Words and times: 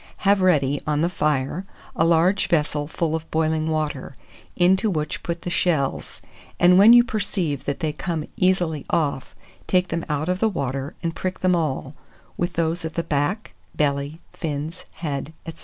Have 0.25 0.41
ready, 0.41 0.81
on 0.87 1.01
the 1.01 1.09
fire, 1.09 1.63
a 1.95 2.03
large 2.03 2.47
vessel 2.47 2.87
full 2.87 3.15
of 3.15 3.29
boiling 3.29 3.67
water, 3.67 4.15
into 4.55 4.89
which 4.89 5.21
put 5.21 5.43
the 5.43 5.51
shells; 5.51 6.23
and 6.59 6.79
when 6.79 6.91
you 6.91 7.03
perceive 7.03 7.65
that 7.65 7.81
they 7.81 7.93
come 7.93 8.25
easily 8.35 8.83
off, 8.89 9.35
take 9.67 9.89
them 9.89 10.03
out 10.09 10.27
of 10.27 10.39
the 10.39 10.49
water, 10.49 10.95
and 11.03 11.15
prick 11.15 11.41
them 11.41 11.55
all, 11.55 11.93
with 12.35 12.53
those 12.53 12.83
of 12.83 12.95
the 12.95 13.03
back, 13.03 13.53
belly, 13.75 14.19
fins, 14.33 14.85
head, 14.93 15.33
&c. 15.45 15.53